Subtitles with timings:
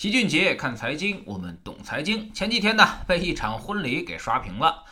[0.00, 2.32] 齐俊杰看财经，我们懂财经。
[2.32, 4.82] 前几天呢，被一场婚礼给刷屏了。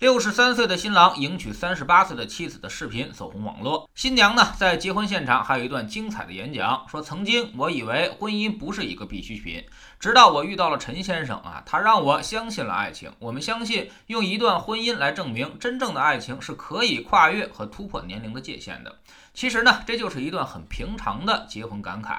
[0.00, 3.88] 六十三岁的新郎迎娶三十八岁的妻子的视频走红网络。
[3.94, 9.64] 新娘呢，在结婚现场还有一段精彩的演讲，说：“曾经我以为婚姻不是一个必需品，
[9.98, 13.10] 直到我遇到了陈先生啊，他让我相信了爱情。
[13.18, 18.94] 我们相信用一段婚姻来证明真正的爱情是可以跨越和突破年龄的界限的。
[19.40, 22.18] 其实呢，这就是一段很平常的结婚感慨。”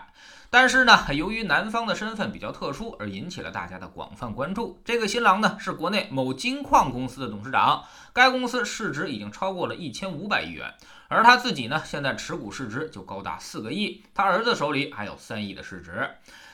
[0.49, 4.81] 但是呢，由于男方的身份比较特殊，而引起了大家的广泛关注。
[4.83, 10.73] 这个新郎呢，是国内某金矿公司的董事长，该公司市值已经超过了一千五百亿元，
[11.09, 16.09] 而他自己呢，现在持股市值就高达四个亿，他儿子手里还有三亿的市值。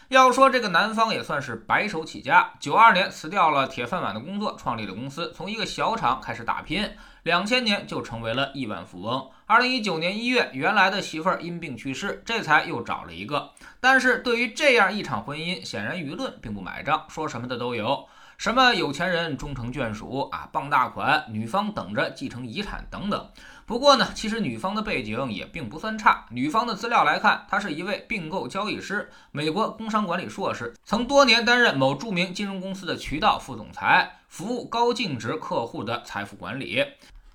[0.09, 6.89] 要说这个男方也算是白手起家，九二年辞掉了铁饭碗的工作，创立了公司，从一个小厂开始打拼，
[7.23, 9.29] 两千年就成为了亿万富翁。
[9.45, 13.51] 二零一九年一月，原来的媳妇儿因病去世，这才又找了一个。
[13.81, 18.07] 但是对于这样一场婚姻，显然舆论并不买账，说什么的都有。
[18.37, 23.29] 什么有钱人终成眷属啊，傍大款，女方等着继承遗产等等。
[23.65, 26.23] 不过呢，其实女方的背景也并不算差。
[26.29, 36.85] 女方的资料来看，她是一位并购交易师，美国工商管理硕士，曾多年担任某著名金融公司的渠道副总裁，服务高净值客户的财富管理。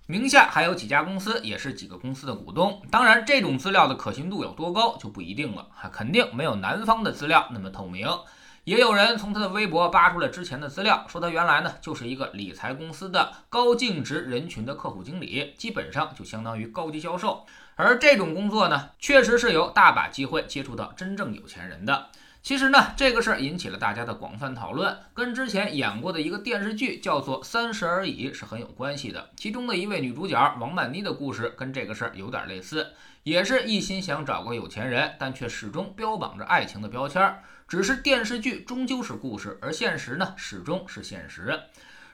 [0.06, 2.80] 名下还有几家公司，也是几个公司的股东。
[2.92, 8.06] 当然，这种资料的可信度有多高就不一定了，哈，肯定没有男方的资料那么透明。
[8.64, 17.44] 也有人从他的微博扒出了之前的资料，说他原来呢就是一个理财公司的高净值人群的客户经理，基本上就相当于高级销售。
[17.74, 22.08] 而这种工作呢，确实是有大把机会接触到真正有钱人的。
[22.42, 29.30] 其实呢，这个事儿引起了大家的广泛讨论，跟之前演过的一个电视剧叫做《三十而已》是很有关系的。
[29.36, 32.88] 其中的一位女主角王曼妮的故事跟这个事儿有点类似，
[33.22, 37.44] 也是一心想找个有钱人，但却始终标榜着爱情的标签儿。
[37.68, 41.60] 只是电视剧终究是故事，而现实呢，始终是现实。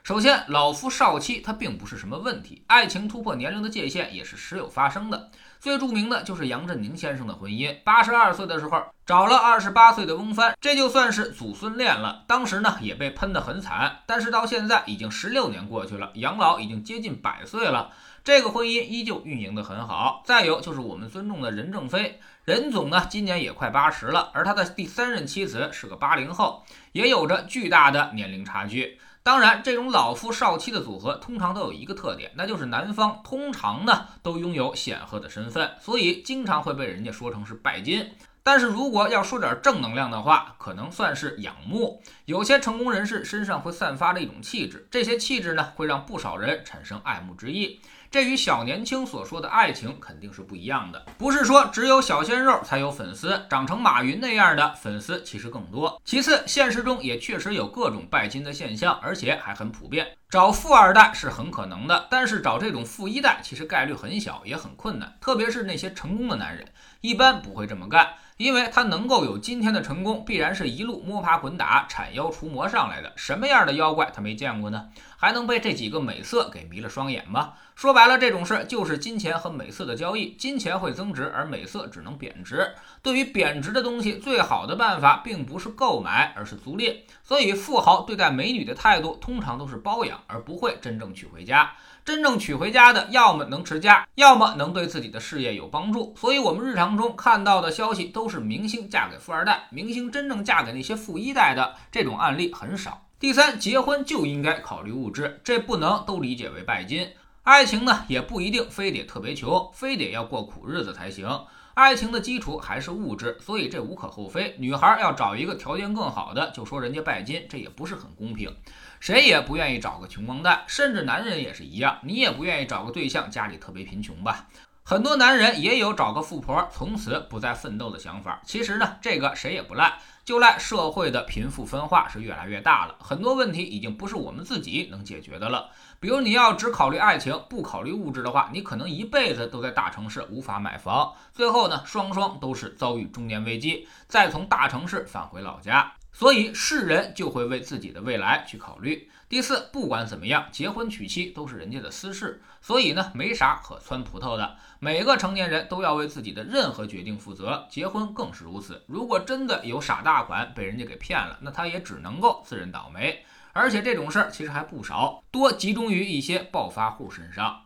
[0.01, 5.29] 首先，老夫少妻它并不是什么问题，爱情突破年龄的界限也是时有发生的。
[5.59, 12.23] 最著名的就是杨振宁先生的婚姻，八十二岁的时候找了二十八岁的翁帆，这就算是祖孙恋了。
[12.27, 17.91] 当时呢也被喷得很惨，但是到现在已经十六年过去了，杨老已经接近百岁了，
[18.23, 20.23] 这个婚姻依旧运营得很好。
[20.25, 22.19] 再有就是我们尊重的任正非。
[22.45, 28.97] 任总呢，今年也快八十了，而他的第三任妻子是个八零后，也有着巨大的年龄差距。
[29.21, 38.09] 当然，这种老夫少妻的组合通常都有一个特点，那就是男方通常呢都拥有显赫的身份，所以经常会被人家说成是拜金。
[38.41, 42.01] 但是如果要说点正能量的话，可能算是仰慕。
[42.25, 47.79] 有些成功人士身上会散发着一种气质，这些气质呢会让不少人产生爱慕之意。
[48.11, 56.01] 这与小年轻所说的爱情肯定是不一样的，不是说只有小鲜肉才有粉丝，长成马云那样的粉丝其实更多。
[56.03, 60.07] 其次，现实中也确实有各种拜金的现象，而且还很普遍。
[60.27, 65.15] 找富二代是很可能的，但是找这种富一代其实概率很小，也很困难。
[65.21, 66.65] 特别是那些成功的男人，
[67.01, 68.07] 一般不会这么干。
[68.37, 73.11] 因为他能够有今天的成功，必然是一路摸爬滚打、铲妖除魔上来的。
[73.17, 74.87] 什么样的妖怪他没见过呢？
[75.21, 77.51] 还能被这几个美色给迷了双眼吗？
[77.75, 80.31] 说白了，这种事就是金钱和美色的交易。
[80.39, 82.73] 金钱会增值，而美色只能贬值。
[83.01, 86.95] 对于贬值的东西，最好的办法并不是购买，而是租赁。
[87.21, 91.73] 所以，富豪对待美女的态度通常都是包养，而不会真正娶回家。
[92.05, 96.15] 真正娶回家的，要么能持家，要么能对自己的事业有帮助。
[96.17, 103.08] 所以，我们日常中看到的消息都是明星嫁给富二代，明星真正嫁给那些富一代的这种案例很少。
[103.19, 107.05] 第三，结婚就应该考虑物质，这不能都理解为拜金。
[107.43, 111.27] 爱情呢，也不一定非得特别穷，非得要过苦日子才行。
[111.73, 114.55] 爱情的基础还是物质，所以这无可厚非。
[114.57, 118.55] 女孩要找一个条件更好的，就说人家拜金，这也不是很公平。
[119.01, 124.47] 谁也不愿意找个穷光蛋，甚至男人也是一样，你也不愿意找个对象家里特别贫穷吧？
[124.89, 128.41] 很多男人也有找个富婆，从此不再奋斗的想法。
[128.43, 132.95] 其实呢，这个谁也不赖，就赖社会的贫富分化是越来越大了。
[132.99, 135.69] 很多问题已经不是我们自己能解决的了。
[135.99, 145.93] 比如你要只考虑爱情，不考虑物质的话，你可能一辈子都在大城市无法买房，最后呢，双双都是遭遇中年危机，再从大城市返回老家。
[146.11, 149.09] 所以世人就会为自己的未来去考虑。
[149.29, 154.57] 第四，不管怎么样，结婚娶妻都是人家的私事，所以呢，没啥可窜葡萄的。
[154.79, 158.83] 每个成年人都要为自己的任何决定负责，结婚更是如此。
[158.87, 163.23] 如果真的有傻大款被人家给骗了，那他也只能够自认倒霉。
[163.53, 167.61] 而且这种事儿其实还不少，多集中于一些暴发户身上。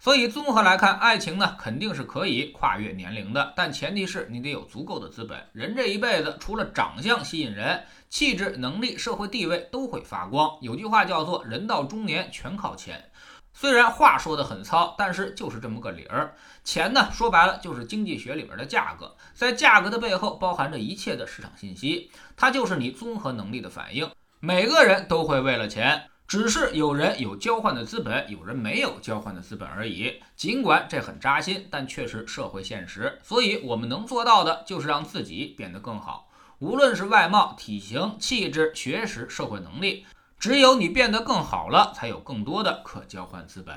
[0.00, 5.44] 所以综合来看，爱情呢肯定是可以跨越年龄的，但前提是你得有足够的资本。
[5.52, 10.56] 人这一辈子，除了长相吸引人，气质、能力、社会地位都会发光。
[10.60, 13.10] 有句话叫做“人到中年全靠钱”，
[13.52, 16.36] 虽然话说得很糙，但是就是这么个理儿。
[16.62, 24.08] 钱呢，说白了就是经济学里面的价格，在价格的背后包含着一切的市场信息，它就是你综合能力的反应。
[24.38, 26.04] 每个人都会为了钱。
[26.28, 30.22] 只是有人有交换的资本，有人没有交换的资本而已。
[30.36, 33.18] 尽管这很扎心，但确实社会现实。
[33.24, 36.28] 所以，我们能做到的就是让自己变得更好，
[36.58, 40.04] 无论是外貌、体型、气质、学识、社会能力。
[40.38, 43.74] 只有你变得更好了，才有更多的可交换资本。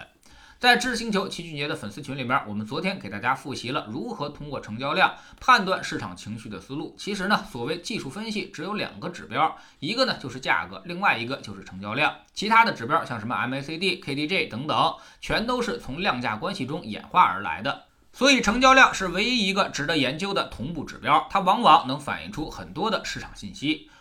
[0.61, 6.93] 在知识星球齐俊杰的粉丝群里面，我们昨天给大家复习了如何通过成交量判断市场情绪的思路。
[6.99, 12.15] 其实呢，所谓技术分析只有两个指标，一个呢就是价格，另外一个就是成交量。
[12.35, 17.85] 其他的指标像什么 MACD、KDJ 等等，全都是从量价关系中演化而来的。
[18.13, 23.89] 所以，成交量是唯一一个值得研究的同步指标，它往往能反映出很多的市场信息。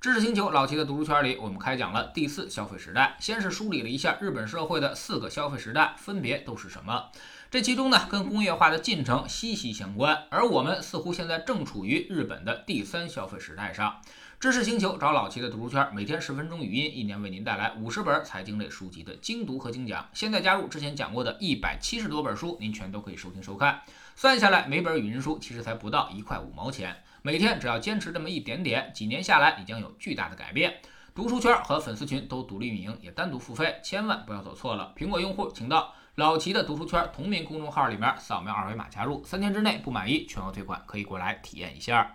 [0.00, 3.16] 知识星球老齐的读书圈里，我们开讲了第四消费时代。
[3.18, 7.06] 先是梳理了一下日本社会的四个消费时代分别都是什么。
[7.50, 10.16] 这其中呢，跟工业化的进程息息相关。
[10.30, 14.00] 而我们似乎现在正处于日本的第三消费时代上。
[14.38, 20.08] 知识星球找老齐的读书圈，每天十分钟语音，一年为您带来五十本财经类书籍的精读和精讲。
[20.12, 23.82] 现在加入之前讲过的一百七十多本书，您全都可以收听收看。
[24.14, 27.02] 算下来，每本语音书其实才不到一块五毛钱。
[27.22, 30.80] 每天只要坚持这么一点点，几年下来，你将有巨大的改变。
[31.14, 34.94] 读书圈和粉丝群都独立运营，也单独付费，千万不要走错了。
[34.96, 42.14] 苹果用户请到老齐的读书圈同名公众号里面扫描二维码加入，三天之内不满意全额退款，可以过来体验一下。